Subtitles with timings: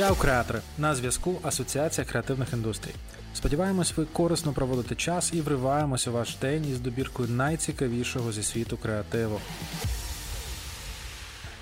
[0.00, 0.60] Чао, креатори!
[0.78, 2.94] На зв'язку Асоціація креативних індустрій.
[3.34, 8.76] Сподіваємось, ви корисно проводите час і вриваємося у ваш день із добіркою найцікавішого зі світу
[8.76, 9.40] креативу.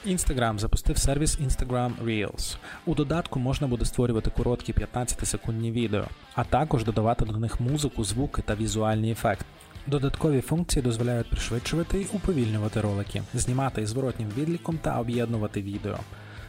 [0.07, 2.57] Instagram запустив сервіс Instagram Reels.
[2.87, 8.43] У додатку можна буде створювати короткі 15-секундні відео, а також додавати до них музику, звуки
[8.43, 9.45] та візуальні ефекти.
[9.87, 15.99] Додаткові функції дозволяють пришвидшувати і уповільнювати ролики, знімати із зворотнім відліком та об'єднувати відео.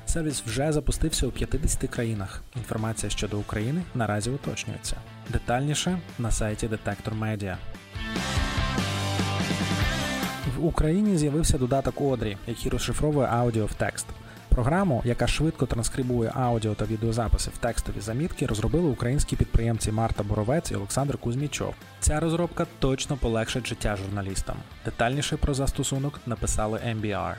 [0.10, 2.42] Сервіс вже запустився у 50 країнах.
[2.56, 4.96] Інформація щодо України наразі уточнюється.
[5.30, 7.56] Детальніше на сайті Detector Media.
[10.58, 14.06] В Україні з'явився додаток Одрі, який розшифровує аудіо в текст.
[14.50, 20.72] Програму, яка швидко транскрибує аудіо та відеозаписи в текстові замітки, розробили українські підприємці Марта Боровець
[20.72, 21.74] і Олександр Кузьмічов.
[22.00, 24.56] Ця розробка точно полегшить життя журналістам.
[24.86, 27.34] Детальніше про застосунок написали MBR.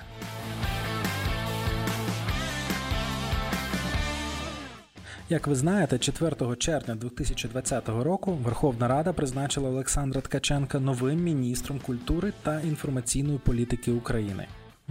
[5.30, 12.32] Як ви знаєте, 4 червня 2020 року Верховна Рада призначила Олександра Ткаченка новим міністром культури
[12.42, 14.46] та інформаційної політики України.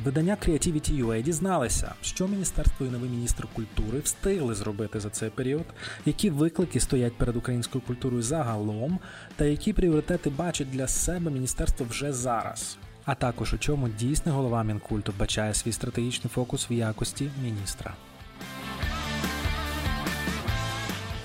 [0.05, 5.65] Видання Creativity.ua дізналися, що міністерство і новий міністр культури встигли зробити за цей період,
[6.05, 8.99] які виклики стоять перед українською культурою загалом,
[9.35, 12.77] та які пріоритети бачить для себе міністерство вже зараз.
[13.05, 17.93] А також у чому дійсний голова Мінкульту бачає свій стратегічний фокус в якості міністра.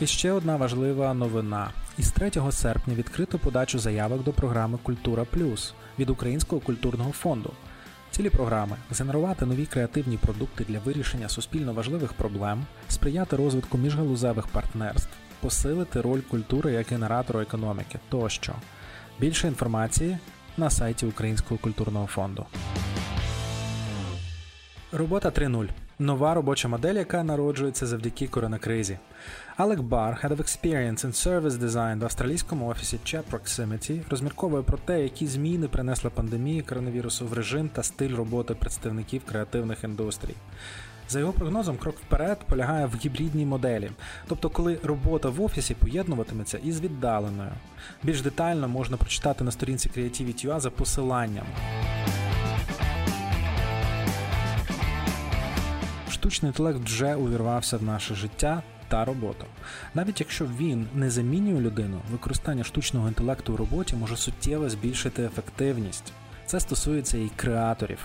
[0.00, 1.70] І ще одна важлива новина.
[1.98, 7.53] Із 3 серпня відкрито подачу заявок до програми Культура Плюс від Українського культурного фонду.
[8.11, 15.12] Цілі програми генерувати нові креативні продукти для вирішення суспільно важливих проблем, сприяти розвитку міжгалузевих партнерств,
[15.41, 18.53] посилити роль культури як генератору економіки тощо.
[19.20, 20.19] Більше інформації
[20.56, 22.47] на сайті Українського культурного фонду.
[24.92, 28.99] Робота 3.0 нова робоча модель, яка народжується завдяки коронакризі.
[29.56, 34.78] Алек Бар, Head of Experience and Service Design в австралійському офісі Chat Proximity, розмірковує про
[34.78, 40.34] те, які зміни принесла пандемія коронавірусу в режим та стиль роботи представників креативних індустрій.
[41.09, 43.91] За його прогнозом, крок вперед полягає в гібридній моделі,
[44.28, 47.50] тобто коли робота в офісі поєднуватиметься із віддаленою.
[48.03, 51.44] Більш детально можна прочитати на сторінці Creativity.ua за посиланням.
[56.25, 59.47] Штучний інтелект вже увірвався в наше життя та роботу.
[59.95, 66.12] Навіть якщо він не замінює людину, використання штучного інтелекту у роботі може суттєво збільшити ефективність.
[66.47, 67.99] Це стосується і креаторів.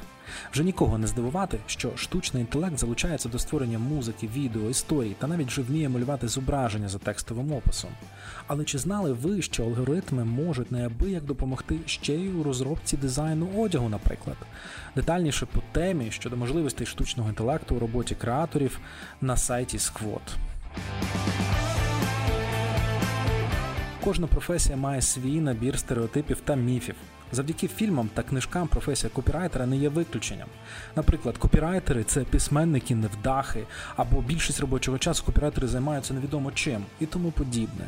[0.51, 5.47] Вже нікого не здивувати, що штучний інтелект залучається до створення музики, відео, історій та навіть
[5.47, 7.89] вже вміє малювати зображення за текстовим описом.
[8.47, 13.89] Але чи знали ви, що алгоритми можуть неабияк допомогти ще й у розробці дизайну одягу,
[13.89, 14.37] наприклад?
[14.95, 18.79] Детальніше по темі щодо можливостей штучного інтелекту у роботі креаторів
[19.21, 20.35] на сайті Squad.
[24.03, 26.95] Кожна професія має свій набір стереотипів та міфів.
[27.31, 30.47] Завдяки фільмам та книжкам професія копірайтера не є виключенням.
[30.95, 33.63] Наприклад, копірайтери це письменники, невдахи,
[33.95, 37.85] або більшість робочого часу копірайтери займаються невідомо чим і тому подібне.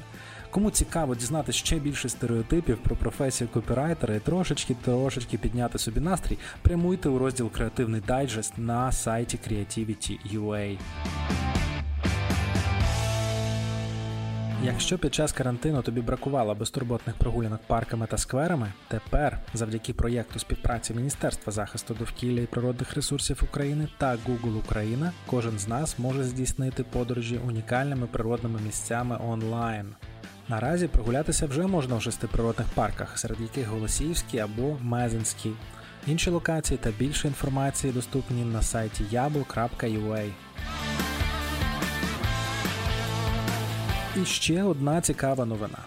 [0.52, 6.38] Кому цікаво дізнати ще більше стереотипів про професію копірайтера і трошечки трошечки підняти собі настрій,
[6.62, 10.78] прямуйте у розділ Креативний дайджест на сайті Creativity.ua.
[14.64, 20.94] Якщо під час карантину тобі бракувало безтурботних прогулянок парками та скверами, тепер, завдяки проєкту співпраці
[20.94, 26.84] Міністерства захисту довкілля і природних ресурсів України та Google Україна, кожен з нас може здійснити
[26.84, 29.96] подорожі унікальними природними місцями онлайн.
[30.50, 35.54] Наразі прогулятися вже можна в шести природних парках, серед яких Голосіївський або Мезенський.
[36.08, 40.30] Інші локації та більше інформації доступні на сайті yabo.ua.
[44.16, 45.78] І ще одна цікава новина.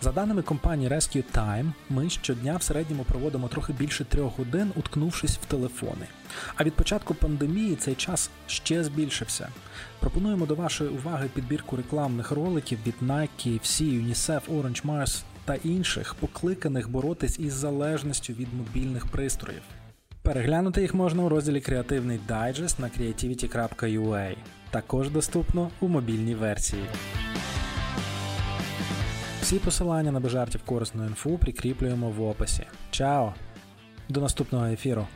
[0.00, 5.38] За даними компанії Rescue Time, ми щодня в середньому проводимо трохи більше трьох годин, уткнувшись
[5.38, 6.06] в телефони.
[6.56, 9.48] А від початку пандемії цей час ще збільшився.
[10.00, 16.14] Пропонуємо до вашої уваги підбірку рекламних роликів від Nike, KFC, UNICEF, Orange Mars та інших,
[16.14, 19.62] покликаних боротись із залежністю від мобільних пристроїв.
[20.22, 24.36] Переглянути їх можна у розділі Креативний дайджест на creativity.ua.
[24.70, 26.84] Також доступно у мобільній версії.
[29.48, 32.62] Всі посилання на бежартів корисну інфу прикріплюємо в описі.
[32.90, 33.34] Чао!
[34.08, 35.06] До наступного ефіру!